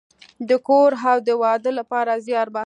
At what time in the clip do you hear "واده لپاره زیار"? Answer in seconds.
1.41-2.47